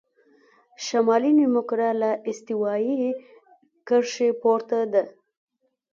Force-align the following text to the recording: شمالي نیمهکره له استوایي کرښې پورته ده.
شمالي 0.85 1.31
نیمهکره 1.39 1.89
له 2.01 2.11
استوایي 2.29 2.95
کرښې 3.87 4.29
پورته 4.41 4.79
ده. 4.93 5.03